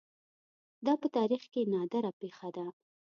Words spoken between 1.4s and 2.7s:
کې نادره پېښه ده